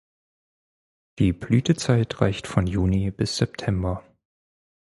Die 1.19 1.31
Blütezeit 1.31 2.21
reicht 2.21 2.47
von 2.47 2.65
Juni 2.65 3.11
bis 3.11 3.37
September. 3.37 4.03